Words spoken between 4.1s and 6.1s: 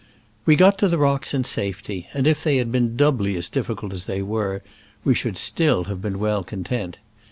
were, we should still have